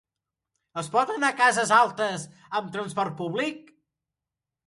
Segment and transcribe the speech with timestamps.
[0.81, 2.25] Es pot anar a Cases Altes
[2.61, 3.71] amb transport públic?